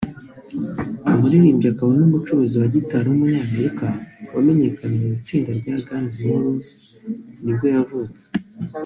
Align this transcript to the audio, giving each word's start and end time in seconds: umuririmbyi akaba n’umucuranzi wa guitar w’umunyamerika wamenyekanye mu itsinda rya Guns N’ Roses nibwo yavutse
umuririmbyi 1.09 1.67
akaba 1.73 1.91
n’umucuranzi 1.99 2.55
wa 2.59 2.67
guitar 2.75 3.03
w’umunyamerika 3.09 3.87
wamenyekanye 4.33 4.97
mu 5.03 5.09
itsinda 5.19 5.51
rya 5.59 5.75
Guns 5.87 6.13
N’ 6.23 6.27
Roses 6.41 6.69
nibwo 7.43 7.65
yavutse 7.75 8.23